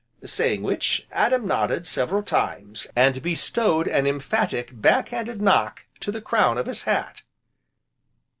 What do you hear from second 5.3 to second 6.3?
knock to the